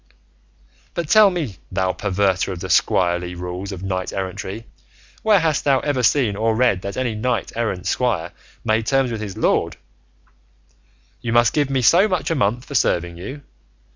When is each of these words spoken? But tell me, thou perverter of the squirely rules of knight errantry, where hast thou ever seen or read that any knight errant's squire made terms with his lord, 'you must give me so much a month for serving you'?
But 0.95 1.09
tell 1.09 1.29
me, 1.29 1.57
thou 1.71 1.93
perverter 1.93 2.51
of 2.51 2.59
the 2.59 2.69
squirely 2.71 3.35
rules 3.35 3.71
of 3.71 3.83
knight 3.83 4.11
errantry, 4.11 4.65
where 5.21 5.39
hast 5.41 5.63
thou 5.63 5.79
ever 5.81 6.01
seen 6.01 6.35
or 6.35 6.55
read 6.55 6.81
that 6.81 6.97
any 6.97 7.13
knight 7.13 7.51
errant's 7.55 7.91
squire 7.91 8.31
made 8.63 8.87
terms 8.87 9.11
with 9.11 9.21
his 9.21 9.37
lord, 9.37 9.77
'you 11.21 11.31
must 11.33 11.53
give 11.53 11.69
me 11.69 11.83
so 11.83 12.07
much 12.07 12.31
a 12.31 12.35
month 12.35 12.65
for 12.65 12.73
serving 12.73 13.15
you'? 13.17 13.43